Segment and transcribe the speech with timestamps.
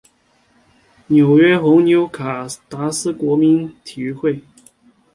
[1.05, 4.41] 纽约红牛卡达斯国民体育会